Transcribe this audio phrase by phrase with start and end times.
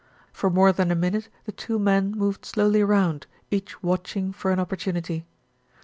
[0.33, 4.59] For more than a minute the two men moved slowly round, each watching for an
[4.59, 5.27] opportunity.